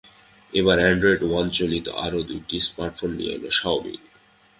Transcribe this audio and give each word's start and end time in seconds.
এবার 0.53 0.77
অ্যান্ড্রয়েড 0.81 1.21
ওয়ানচালিত 1.25 1.85
আরও 2.05 2.19
দুটি 2.29 2.57
স্মার্টফোন 2.67 3.11
নিয়ে 3.17 3.33
এল 3.35 3.43
শাওমি। 3.59 3.95